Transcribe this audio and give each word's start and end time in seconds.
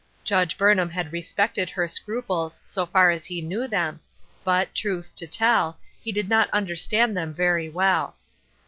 Judge 0.23 0.57
Burnham 0.57 0.89
had 0.89 1.13
respected 1.13 1.69
her 1.69 1.87
scruples, 1.87 2.63
so 2.65 2.87
far 2.87 3.11
as 3.11 3.25
he 3.25 3.39
knew 3.39 3.67
them, 3.67 3.99
but, 4.43 4.73
truth 4.73 5.15
to 5.15 5.27
tell, 5.27 5.77
he 6.01 6.11
did 6.11 6.27
not 6.27 6.49
understand 6.49 7.15
them 7.15 7.35
very 7.35 7.69
well. 7.69 8.15